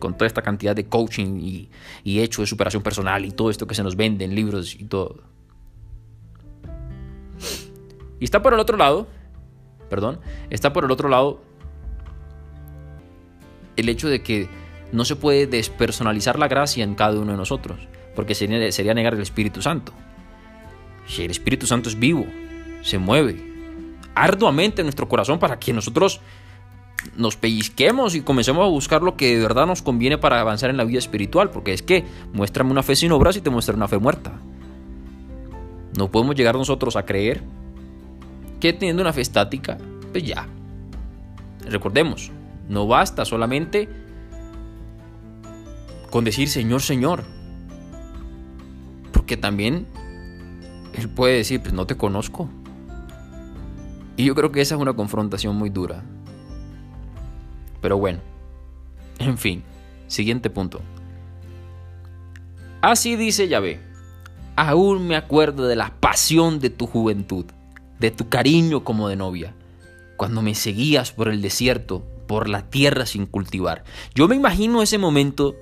con 0.03 0.17
toda 0.17 0.27
esta 0.27 0.41
cantidad 0.41 0.75
de 0.75 0.85
coaching 0.87 1.39
y, 1.39 1.69
y 2.03 2.19
hecho 2.19 2.41
de 2.41 2.47
superación 2.47 2.83
personal 2.83 3.23
y 3.23 3.31
todo 3.31 3.49
esto 3.49 3.65
que 3.65 3.73
se 3.73 3.83
nos 3.83 3.95
vende 3.95 4.25
en 4.25 4.35
libros 4.35 4.75
y 4.75 4.83
todo. 4.83 5.23
Y 8.19 8.25
está 8.25 8.41
por 8.41 8.53
el 8.53 8.59
otro 8.59 8.75
lado, 8.75 9.07
perdón, 9.89 10.19
está 10.49 10.73
por 10.73 10.83
el 10.83 10.91
otro 10.91 11.07
lado 11.07 11.41
el 13.77 13.87
hecho 13.87 14.09
de 14.09 14.21
que 14.21 14.49
no 14.91 15.05
se 15.05 15.15
puede 15.15 15.47
despersonalizar 15.47 16.37
la 16.37 16.49
gracia 16.49 16.83
en 16.83 16.95
cada 16.95 17.17
uno 17.17 17.31
de 17.31 17.37
nosotros, 17.37 17.79
porque 18.13 18.35
sería, 18.35 18.69
sería 18.73 18.93
negar 18.93 19.13
el 19.13 19.21
Espíritu 19.21 19.61
Santo. 19.61 19.93
Si 21.07 21.23
el 21.23 21.31
Espíritu 21.31 21.65
Santo 21.65 21.87
es 21.87 21.97
vivo, 21.97 22.27
se 22.81 22.97
mueve 22.97 23.41
arduamente 24.15 24.81
en 24.81 24.87
nuestro 24.87 25.07
corazón 25.07 25.39
para 25.39 25.59
que 25.59 25.71
nosotros 25.71 26.19
nos 27.15 27.35
pellizquemos 27.37 28.15
y 28.15 28.21
comencemos 28.21 28.63
a 28.63 28.69
buscar 28.69 29.01
lo 29.01 29.15
que 29.15 29.35
de 29.35 29.41
verdad 29.41 29.67
nos 29.67 29.81
conviene 29.81 30.17
para 30.17 30.39
avanzar 30.39 30.69
en 30.69 30.77
la 30.77 30.83
vida 30.83 30.99
espiritual, 30.99 31.49
porque 31.49 31.73
es 31.73 31.81
que 31.81 32.05
muéstrame 32.33 32.71
una 32.71 32.83
fe 32.83 32.95
sin 32.95 33.11
obras 33.11 33.37
y 33.37 33.41
te 33.41 33.49
muestra 33.49 33.75
una 33.75 33.87
fe 33.87 33.97
muerta. 33.97 34.33
No 35.97 36.09
podemos 36.09 36.35
llegar 36.35 36.55
nosotros 36.55 36.95
a 36.95 37.05
creer 37.05 37.43
que 38.59 38.73
teniendo 38.73 39.01
una 39.01 39.13
fe 39.13 39.21
estática, 39.21 39.77
pues 40.11 40.23
ya. 40.23 40.47
Recordemos, 41.67 42.31
no 42.67 42.87
basta 42.87 43.25
solamente 43.25 43.89
con 46.09 46.23
decir 46.23 46.49
Señor, 46.49 46.81
Señor, 46.81 47.23
porque 49.11 49.37
también 49.37 49.87
Él 50.93 51.09
puede 51.09 51.37
decir, 51.37 51.61
pues 51.61 51.73
no 51.73 51.85
te 51.85 51.95
conozco. 51.97 52.49
Y 54.15 54.25
yo 54.25 54.35
creo 54.35 54.51
que 54.51 54.61
esa 54.61 54.75
es 54.75 54.81
una 54.81 54.93
confrontación 54.93 55.55
muy 55.55 55.69
dura. 55.69 56.03
Pero 57.83 57.97
bueno, 57.97 58.21
en 59.19 59.37
fin, 59.37 59.61
siguiente 60.07 60.49
punto. 60.49 60.79
Así 62.81 63.17
dice 63.17 63.49
Yahvé, 63.49 63.81
aún 64.55 65.05
me 65.05 65.17
acuerdo 65.17 65.67
de 65.67 65.75
la 65.75 65.93
pasión 65.99 66.61
de 66.61 66.69
tu 66.69 66.87
juventud, 66.87 67.45
de 67.99 68.09
tu 68.09 68.29
cariño 68.29 68.85
como 68.85 69.09
de 69.09 69.17
novia, 69.17 69.53
cuando 70.15 70.41
me 70.41 70.55
seguías 70.55 71.11
por 71.11 71.27
el 71.27 71.41
desierto, 71.41 72.07
por 72.25 72.47
la 72.47 72.69
tierra 72.69 73.05
sin 73.05 73.25
cultivar. 73.25 73.83
Yo 74.15 74.29
me 74.29 74.37
imagino 74.37 74.81
ese 74.81 74.97
momento 74.97 75.57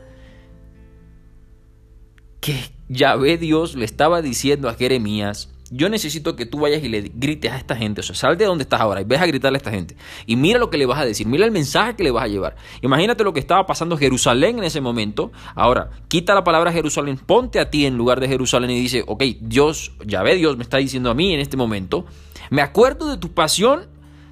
que 2.39 2.55
Yahvé 2.87 3.39
Dios 3.39 3.73
le 3.73 3.85
estaba 3.85 4.21
diciendo 4.21 4.69
a 4.69 4.75
Jeremías, 4.75 5.49
yo 5.71 5.87
necesito 5.87 6.35
que 6.35 6.45
tú 6.45 6.59
vayas 6.59 6.83
y 6.83 6.89
le 6.89 7.11
grites 7.15 7.51
a 7.51 7.57
esta 7.57 7.75
gente. 7.75 8.01
O 8.01 8.03
sea, 8.03 8.13
sal 8.13 8.37
de 8.37 8.45
donde 8.45 8.63
estás 8.63 8.81
ahora 8.81 9.01
y 9.01 9.05
ves 9.05 9.21
a 9.21 9.25
gritarle 9.25 9.55
a 9.55 9.59
esta 9.59 9.71
gente. 9.71 9.95
Y 10.25 10.35
mira 10.35 10.59
lo 10.59 10.69
que 10.69 10.77
le 10.77 10.85
vas 10.85 10.99
a 10.99 11.05
decir. 11.05 11.25
Mira 11.27 11.45
el 11.45 11.51
mensaje 11.51 11.95
que 11.95 12.03
le 12.03 12.11
vas 12.11 12.25
a 12.25 12.27
llevar. 12.27 12.57
Imagínate 12.81 13.23
lo 13.23 13.31
que 13.31 13.39
estaba 13.39 13.65
pasando 13.65 13.97
Jerusalén 13.97 14.57
en 14.57 14.65
ese 14.65 14.81
momento. 14.81 15.31
Ahora, 15.55 15.89
quita 16.09 16.35
la 16.35 16.43
palabra 16.43 16.73
Jerusalén, 16.73 17.17
ponte 17.17 17.59
a 17.59 17.69
ti 17.69 17.85
en 17.85 17.97
lugar 17.97 18.19
de 18.19 18.27
Jerusalén 18.27 18.69
y 18.71 18.81
dice, 18.81 19.03
ok, 19.07 19.23
Dios, 19.39 19.93
ya 20.05 20.21
ve, 20.23 20.35
Dios 20.35 20.57
me 20.57 20.63
está 20.63 20.77
diciendo 20.77 21.09
a 21.09 21.13
mí 21.13 21.33
en 21.33 21.39
este 21.39 21.55
momento. 21.55 22.05
Me 22.49 22.61
acuerdo 22.61 23.09
de 23.09 23.17
tu 23.17 23.33
pasión 23.33 23.87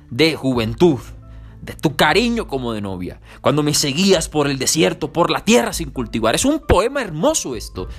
de 0.09 0.35
juventud 0.35 0.99
de 1.61 1.73
tu 1.73 1.95
cariño 1.95 2.47
como 2.47 2.73
de 2.73 2.81
novia, 2.81 3.19
cuando 3.41 3.63
me 3.63 3.73
seguías 3.73 4.29
por 4.29 4.47
el 4.47 4.57
desierto, 4.57 5.11
por 5.11 5.29
la 5.29 5.43
tierra 5.43 5.73
sin 5.73 5.89
cultivar. 5.91 6.33
Es 6.33 6.45
un 6.45 6.59
poema 6.59 7.01
hermoso 7.01 7.55
esto. 7.55 7.89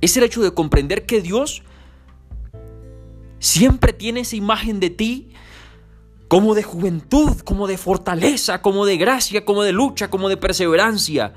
Es 0.00 0.16
el 0.16 0.24
hecho 0.24 0.42
de 0.42 0.52
comprender 0.52 1.06
que 1.06 1.22
Dios 1.22 1.62
Siempre 3.38 3.92
tiene 3.92 4.20
esa 4.20 4.36
imagen 4.36 4.80
de 4.80 4.90
ti 4.90 5.30
como 6.28 6.54
de 6.54 6.62
juventud, 6.62 7.38
como 7.40 7.66
de 7.66 7.78
fortaleza, 7.78 8.62
como 8.62 8.86
de 8.86 8.96
gracia, 8.96 9.44
como 9.44 9.62
de 9.62 9.72
lucha, 9.72 10.10
como 10.10 10.28
de 10.28 10.36
perseverancia. 10.36 11.34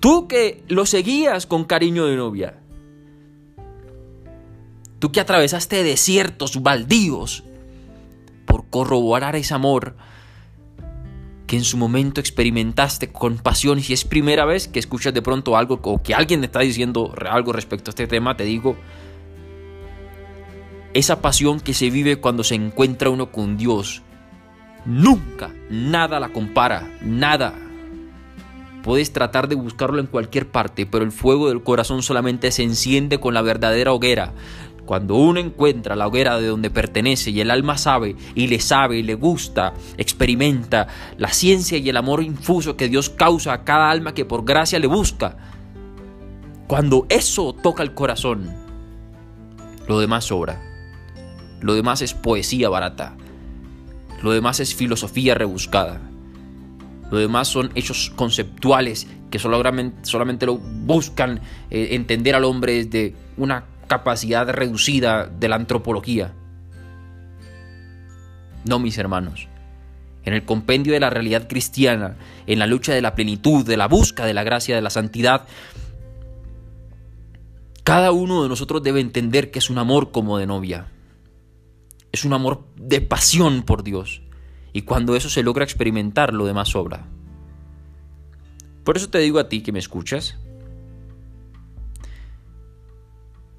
Tú 0.00 0.28
que 0.28 0.62
lo 0.68 0.86
seguías 0.86 1.46
con 1.46 1.64
cariño 1.64 2.06
de 2.06 2.16
novia. 2.16 2.60
Tú 4.98 5.10
que 5.10 5.20
atravesaste 5.20 5.82
desiertos, 5.82 6.62
baldíos, 6.62 7.44
por 8.46 8.68
corroborar 8.70 9.36
ese 9.36 9.54
amor 9.54 9.96
que 11.46 11.56
en 11.56 11.64
su 11.64 11.76
momento 11.76 12.20
experimentaste 12.20 13.12
con 13.12 13.38
pasión. 13.38 13.80
Si 13.80 13.92
es 13.92 14.04
primera 14.04 14.44
vez 14.44 14.68
que 14.68 14.78
escuchas 14.78 15.14
de 15.14 15.22
pronto 15.22 15.56
algo 15.56 15.80
o 15.82 16.02
que 16.02 16.14
alguien 16.14 16.40
te 16.40 16.46
está 16.46 16.60
diciendo 16.60 17.12
algo 17.28 17.52
respecto 17.52 17.90
a 17.90 17.92
este 17.92 18.06
tema, 18.06 18.36
te 18.36 18.44
digo, 18.44 18.76
esa 20.96 21.20
pasión 21.20 21.60
que 21.60 21.74
se 21.74 21.90
vive 21.90 22.20
cuando 22.20 22.42
se 22.42 22.54
encuentra 22.54 23.10
uno 23.10 23.30
con 23.30 23.58
Dios, 23.58 24.02
nunca, 24.86 25.52
nada 25.68 26.18
la 26.18 26.30
compara, 26.30 26.90
nada. 27.02 27.54
Puedes 28.82 29.12
tratar 29.12 29.46
de 29.48 29.56
buscarlo 29.56 30.00
en 30.00 30.06
cualquier 30.06 30.48
parte, 30.48 30.86
pero 30.86 31.04
el 31.04 31.12
fuego 31.12 31.48
del 31.48 31.62
corazón 31.62 32.02
solamente 32.02 32.50
se 32.50 32.62
enciende 32.62 33.20
con 33.20 33.34
la 33.34 33.42
verdadera 33.42 33.92
hoguera. 33.92 34.32
Cuando 34.86 35.16
uno 35.16 35.38
encuentra 35.38 35.96
la 35.96 36.06
hoguera 36.06 36.38
de 36.38 36.46
donde 36.46 36.70
pertenece 36.70 37.30
y 37.30 37.40
el 37.40 37.50
alma 37.50 37.76
sabe 37.76 38.16
y 38.34 38.46
le 38.46 38.60
sabe 38.60 38.96
y 38.98 39.02
le 39.02 39.16
gusta, 39.16 39.74
experimenta 39.98 40.86
la 41.18 41.28
ciencia 41.28 41.76
y 41.76 41.88
el 41.90 41.96
amor 41.98 42.22
infuso 42.22 42.76
que 42.76 42.88
Dios 42.88 43.10
causa 43.10 43.52
a 43.52 43.64
cada 43.64 43.90
alma 43.90 44.14
que 44.14 44.24
por 44.24 44.44
gracia 44.44 44.78
le 44.78 44.86
busca. 44.86 45.36
Cuando 46.68 47.04
eso 47.10 47.52
toca 47.52 47.82
el 47.82 47.92
corazón, 47.92 48.48
lo 49.88 50.00
demás 50.00 50.26
sobra. 50.26 50.75
Lo 51.60 51.74
demás 51.74 52.02
es 52.02 52.14
poesía 52.14 52.68
barata. 52.68 53.16
Lo 54.22 54.32
demás 54.32 54.60
es 54.60 54.74
filosofía 54.74 55.34
rebuscada. 55.34 56.00
Lo 57.10 57.18
demás 57.18 57.48
son 57.48 57.70
hechos 57.74 58.12
conceptuales 58.16 59.06
que 59.30 59.38
solamente, 59.38 60.46
lo 60.46 60.56
buscan 60.58 61.40
eh, 61.70 61.88
entender 61.92 62.34
al 62.34 62.44
hombre 62.44 62.84
desde 62.84 63.14
una 63.36 63.64
capacidad 63.86 64.48
reducida 64.48 65.26
de 65.26 65.48
la 65.48 65.56
antropología. 65.56 66.32
No, 68.64 68.78
mis 68.78 68.98
hermanos. 68.98 69.48
En 70.24 70.34
el 70.34 70.44
compendio 70.44 70.92
de 70.92 71.00
la 71.00 71.10
realidad 71.10 71.46
cristiana, 71.48 72.16
en 72.46 72.58
la 72.58 72.66
lucha 72.66 72.92
de 72.92 73.02
la 73.02 73.14
plenitud, 73.14 73.64
de 73.64 73.76
la 73.76 73.86
busca 73.86 74.26
de 74.26 74.34
la 74.34 74.42
gracia, 74.42 74.74
de 74.74 74.82
la 74.82 74.90
santidad, 74.90 75.46
cada 77.84 78.10
uno 78.10 78.42
de 78.42 78.48
nosotros 78.48 78.82
debe 78.82 79.00
entender 79.00 79.52
que 79.52 79.60
es 79.60 79.70
un 79.70 79.78
amor 79.78 80.10
como 80.10 80.38
de 80.38 80.46
novia. 80.46 80.88
Es 82.16 82.24
un 82.24 82.32
amor 82.32 82.64
de 82.76 83.02
pasión 83.02 83.62
por 83.62 83.82
Dios. 83.82 84.22
Y 84.72 84.82
cuando 84.82 85.16
eso 85.16 85.28
se 85.28 85.42
logra 85.42 85.64
experimentar, 85.64 86.32
lo 86.32 86.46
demás 86.46 86.70
sobra. 86.70 87.06
Por 88.84 88.96
eso 88.96 89.10
te 89.10 89.18
digo 89.18 89.38
a 89.38 89.50
ti 89.50 89.60
que 89.60 89.70
me 89.70 89.78
escuchas, 89.78 90.38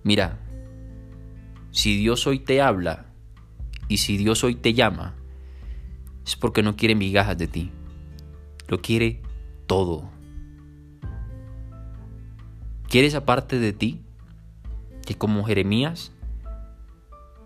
Mira, 0.04 0.40
si 1.70 1.98
Dios 1.98 2.26
hoy 2.26 2.40
te 2.40 2.60
habla 2.60 3.06
y 3.88 3.98
si 3.98 4.18
Dios 4.18 4.44
hoy 4.44 4.56
te 4.56 4.74
llama, 4.74 5.14
es 6.26 6.36
porque 6.36 6.64
no 6.64 6.76
quiere 6.76 6.96
migajas 6.96 7.38
de 7.38 7.46
ti, 7.46 7.70
lo 8.70 8.82
quiere 8.82 9.22
todo. 9.68 10.10
Quiere 12.90 13.06
esa 13.06 13.24
parte 13.24 13.60
de 13.60 13.72
ti 13.72 14.02
que 15.06 15.16
como 15.16 15.44
Jeremías 15.44 16.12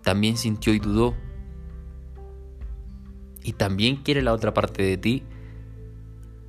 también 0.02 0.36
sintió 0.36 0.74
y 0.74 0.78
dudó. 0.78 1.14
Y 3.42 3.54
también 3.54 3.96
quiere 3.96 4.22
la 4.22 4.32
otra 4.32 4.54
parte 4.54 4.82
de 4.82 4.96
ti 4.96 5.24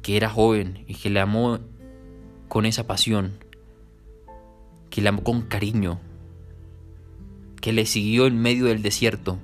que 0.04 0.18
era 0.18 0.30
joven 0.30 0.84
y 0.86 0.96
que 0.96 1.10
le 1.10 1.20
amó 1.22 1.60
con 2.50 2.66
esa 2.66 2.86
pasión, 2.86 3.40
que 4.90 5.02
le 5.02 5.10
amó 5.10 5.24
con 5.24 5.44
cariño, 5.44 6.00
que 7.62 7.74
le 7.74 7.86
siguió 7.86 8.28
en 8.28 8.40
medio 8.40 8.66
del 8.66 8.84
desierto 8.84 9.40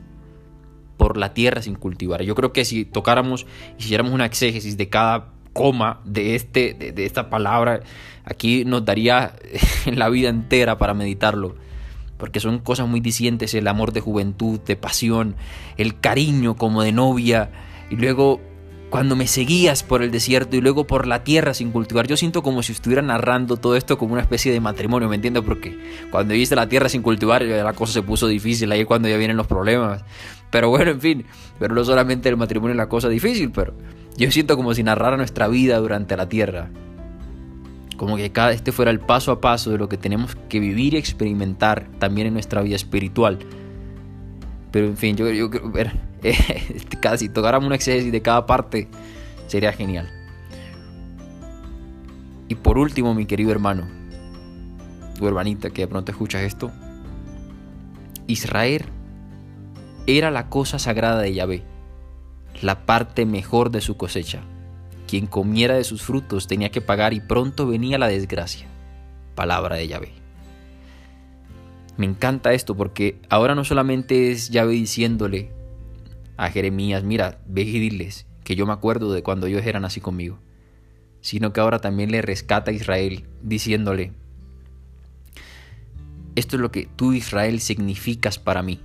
por 0.97 1.17
la 1.17 1.33
tierra 1.33 1.61
sin 1.61 1.75
cultivar. 1.75 2.21
Yo 2.23 2.35
creo 2.35 2.51
que 2.51 2.65
si 2.65 2.83
tocáramos 2.83 3.47
hiciéramos 3.79 4.13
una 4.13 4.25
exégesis 4.25 4.77
de 4.77 4.89
cada 4.89 5.33
coma 5.53 6.01
de, 6.03 6.35
este, 6.35 6.73
de, 6.73 7.05
esta 7.05 7.29
palabra, 7.29 7.79
aquí 8.25 8.65
nos 8.65 8.85
daría 8.85 9.33
la 9.85 10.09
vida 10.09 10.29
entera 10.29 10.77
para 10.77 10.93
meditarlo. 10.93 11.55
Porque 12.19 12.39
son 12.39 12.59
cosas 12.59 12.87
muy 12.87 12.99
discientes, 12.99 13.55
el 13.55 13.67
amor 13.67 13.93
de 13.93 14.01
juventud, 14.01 14.59
de 14.59 14.75
pasión, 14.75 15.35
el 15.77 15.99
cariño 15.99 16.55
como 16.55 16.83
de 16.83 16.91
novia, 16.91 17.49
y 17.89 17.95
luego 17.95 18.39
cuando 18.89 19.15
me 19.15 19.27
seguías 19.27 19.83
por 19.83 20.01
el 20.01 20.11
desierto 20.11 20.55
y 20.55 20.61
luego 20.61 20.85
por 20.87 21.05
la 21.05 21.23
tierra 21.23 21.53
sin 21.53 21.71
cultivar. 21.71 22.07
Yo 22.07 22.17
siento 22.17 22.41
como 22.41 22.63
si 22.63 22.71
estuviera 22.71 23.01
narrando 23.01 23.57
todo 23.57 23.75
esto 23.75 23.97
como 23.97 24.13
una 24.13 24.21
especie 24.21 24.51
de 24.51 24.59
matrimonio, 24.59 25.07
¿me 25.07 25.15
entiendes? 25.15 25.43
Porque 25.43 25.77
cuando 26.11 26.33
viste 26.33 26.55
la 26.55 26.67
tierra 26.67 26.89
sin 26.89 27.01
cultivar, 27.01 27.43
la 27.43 27.73
cosa 27.73 27.93
se 27.93 28.01
puso 28.01 28.27
difícil, 28.27 28.71
ahí 28.71 28.81
es 28.81 28.85
cuando 28.87 29.07
ya 29.07 29.17
vienen 29.17 29.37
los 29.37 29.47
problemas. 29.47 30.03
Pero 30.49 30.69
bueno, 30.69 30.91
en 30.91 31.01
fin, 31.01 31.25
pero 31.59 31.75
no 31.75 31.83
solamente 31.83 32.29
el 32.29 32.37
matrimonio 32.37 32.71
es 32.71 32.77
la 32.77 32.89
cosa 32.89 33.09
difícil, 33.09 33.51
pero 33.51 33.73
yo 34.17 34.31
siento 34.31 34.57
como 34.57 34.73
si 34.73 34.83
narrara 34.83 35.17
nuestra 35.17 35.47
vida 35.47 35.77
durante 35.77 36.17
la 36.17 36.27
tierra. 36.27 36.69
Como 37.99 38.15
que 38.15 38.31
cada 38.31 38.53
este 38.53 38.71
fuera 38.71 38.91
el 38.91 39.01
paso 39.01 39.29
a 39.29 39.41
paso 39.41 39.71
de 39.71 39.77
lo 39.77 39.89
que 39.89 39.97
tenemos 39.97 40.37
que 40.47 40.61
vivir 40.61 40.93
y 40.93 40.97
experimentar 40.97 41.89
también 41.99 42.27
en 42.27 42.33
nuestra 42.33 42.61
vida 42.61 42.77
espiritual. 42.77 43.39
Pero 44.71 44.85
en 44.85 44.95
fin, 44.95 45.17
yo, 45.17 45.49
creo, 45.49 45.69
ver, 45.69 45.99
casi 47.01 47.27
tocáramos 47.27 47.67
un 47.67 47.73
exégesis 47.73 48.09
de 48.09 48.21
cada 48.21 48.45
parte, 48.45 48.87
sería 49.47 49.73
genial. 49.73 50.09
Y 52.47 52.55
por 52.55 52.77
último, 52.77 53.13
mi 53.13 53.25
querido 53.25 53.51
hermano, 53.51 53.85
tu 55.17 55.27
hermanita 55.27 55.69
que 55.69 55.81
de 55.81 55.89
pronto 55.89 56.13
escuchas 56.13 56.43
esto, 56.43 56.71
Israel 58.27 58.85
era 60.07 60.31
la 60.31 60.47
cosa 60.47 60.79
sagrada 60.79 61.19
de 61.19 61.33
Yahvé, 61.33 61.63
la 62.61 62.85
parte 62.85 63.25
mejor 63.25 63.71
de 63.71 63.81
su 63.81 63.97
cosecha. 63.97 64.39
Quien 65.09 65.25
comiera 65.25 65.73
de 65.73 65.83
sus 65.83 66.03
frutos 66.03 66.45
tenía 66.45 66.69
que 66.69 66.81
pagar 66.81 67.13
y 67.13 67.19
pronto 67.19 67.65
venía 67.65 67.97
la 67.97 68.07
desgracia. 68.07 68.67
Palabra 69.33 69.75
de 69.75 69.87
Yahvé. 69.87 70.11
Me 71.97 72.05
encanta 72.05 72.53
esto 72.53 72.77
porque 72.77 73.19
ahora 73.27 73.55
no 73.55 73.65
solamente 73.65 74.29
es 74.29 74.51
Yahvé 74.51 74.73
diciéndole 74.73 75.51
a 76.37 76.51
Jeremías, 76.51 77.03
mira, 77.03 77.39
ve 77.47 77.63
y 77.63 77.79
diles 77.79 78.27
que 78.43 78.55
yo 78.55 78.67
me 78.67 78.73
acuerdo 78.73 79.11
de 79.11 79.23
cuando 79.23 79.47
ellos 79.47 79.65
eran 79.65 79.83
así 79.83 79.99
conmigo, 79.99 80.37
sino 81.21 81.53
que 81.53 81.59
ahora 81.59 81.79
también 81.79 82.11
le 82.11 82.21
rescata 82.21 82.69
a 82.69 82.75
Israel 82.75 83.25
diciéndole, 83.41 84.13
esto 86.35 86.55
es 86.55 86.61
lo 86.61 86.69
que 86.69 86.85
tú 86.85 87.13
Israel 87.13 87.61
significas 87.61 88.37
para 88.37 88.61
mí. 88.61 88.79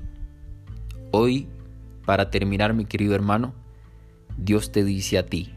Hoy, 1.10 1.48
para 2.06 2.30
terminar 2.30 2.72
mi 2.72 2.86
querido 2.86 3.14
hermano, 3.14 3.54
Dios 4.38 4.72
te 4.72 4.84
dice 4.84 5.18
a 5.18 5.26
ti, 5.26 5.52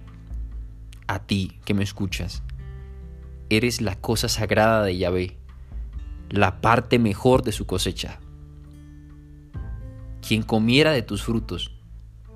a 1.07 1.19
ti 1.19 1.59
que 1.65 1.73
me 1.73 1.83
escuchas, 1.83 2.43
eres 3.49 3.81
la 3.81 3.95
cosa 3.95 4.29
sagrada 4.29 4.83
de 4.83 4.97
Yahvé, 4.97 5.37
la 6.29 6.61
parte 6.61 6.99
mejor 6.99 7.43
de 7.43 7.51
su 7.51 7.65
cosecha. 7.65 8.19
Quien 10.25 10.43
comiera 10.43 10.91
de 10.91 11.01
tus 11.01 11.23
frutos 11.23 11.71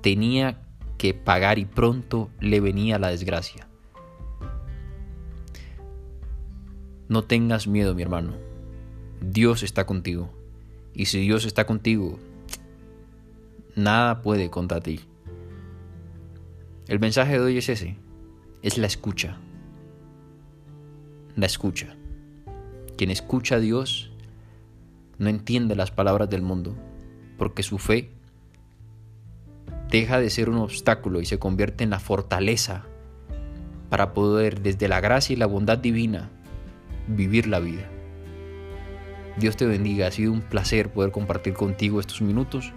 tenía 0.00 0.62
que 0.96 1.14
pagar 1.14 1.58
y 1.58 1.64
pronto 1.64 2.30
le 2.40 2.60
venía 2.60 2.98
la 2.98 3.08
desgracia. 3.08 3.68
No 7.08 7.24
tengas 7.24 7.66
miedo, 7.66 7.94
mi 7.94 8.02
hermano. 8.02 8.32
Dios 9.20 9.62
está 9.62 9.84
contigo. 9.84 10.30
Y 10.94 11.06
si 11.06 11.20
Dios 11.20 11.44
está 11.44 11.66
contigo, 11.66 12.18
nada 13.74 14.22
puede 14.22 14.48
contra 14.48 14.80
ti. 14.80 15.00
El 16.88 17.00
mensaje 17.00 17.34
de 17.34 17.40
hoy 17.40 17.58
es 17.58 17.68
ese, 17.68 17.96
es 18.62 18.78
la 18.78 18.86
escucha. 18.86 19.36
La 21.34 21.46
escucha. 21.46 21.96
Quien 22.96 23.10
escucha 23.10 23.56
a 23.56 23.60
Dios 23.60 24.12
no 25.18 25.28
entiende 25.28 25.74
las 25.74 25.90
palabras 25.90 26.30
del 26.30 26.42
mundo, 26.42 26.76
porque 27.38 27.62
su 27.62 27.78
fe 27.78 28.10
deja 29.90 30.20
de 30.20 30.30
ser 30.30 30.48
un 30.48 30.58
obstáculo 30.58 31.20
y 31.20 31.26
se 31.26 31.38
convierte 31.38 31.84
en 31.84 31.90
la 31.90 31.98
fortaleza 31.98 32.86
para 33.90 34.14
poder 34.14 34.62
desde 34.62 34.88
la 34.88 35.00
gracia 35.00 35.34
y 35.34 35.36
la 35.36 35.46
bondad 35.46 35.78
divina 35.78 36.30
vivir 37.08 37.46
la 37.46 37.58
vida. 37.58 37.88
Dios 39.38 39.56
te 39.56 39.66
bendiga, 39.66 40.06
ha 40.06 40.10
sido 40.12 40.32
un 40.32 40.40
placer 40.40 40.92
poder 40.92 41.10
compartir 41.10 41.54
contigo 41.54 41.98
estos 41.98 42.22
minutos. 42.22 42.72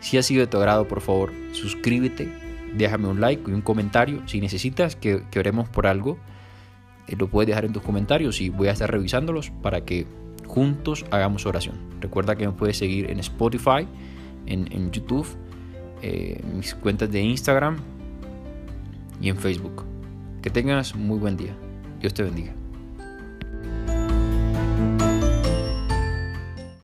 Si 0.00 0.18
ha 0.18 0.22
sido 0.22 0.40
de 0.40 0.46
tu 0.46 0.56
agrado, 0.56 0.88
por 0.88 1.00
favor, 1.00 1.32
suscríbete, 1.52 2.43
déjame 2.76 3.08
un 3.08 3.20
like 3.20 3.50
y 3.50 3.54
un 3.54 3.60
comentario. 3.60 4.26
Si 4.26 4.40
necesitas 4.40 4.96
que, 4.96 5.22
oremos 5.36 5.68
por 5.68 5.86
algo, 5.86 6.18
eh, 7.06 7.16
lo 7.16 7.28
puedes 7.28 7.48
dejar 7.48 7.64
en 7.64 7.72
tus 7.72 7.82
comentarios 7.82 8.40
y 8.40 8.50
voy 8.50 8.68
a 8.68 8.72
estar 8.72 8.90
revisándolos 8.90 9.50
para 9.62 9.84
que 9.84 10.06
juntos 10.46 11.04
hagamos 11.10 11.46
oración. 11.46 11.76
Recuerda 12.00 12.36
que 12.36 12.46
me 12.46 12.52
puedes 12.52 12.76
seguir 12.76 13.10
en 13.10 13.18
Spotify, 13.20 13.86
en, 14.46 14.90
YouTube 14.90 15.26
eh, 16.02 16.40
mis 16.54 16.74
cuentas 16.74 17.10
de 17.10 17.20
Instagram 17.20 17.78
y 19.20 19.28
en 19.28 19.36
Facebook. 19.36 19.84
Que 20.42 20.50
tengas 20.50 20.94
muy 20.94 21.18
buen 21.18 21.36
día. 21.36 21.56
Dios 22.00 22.12
te 22.12 22.22
bendiga. 22.22 22.63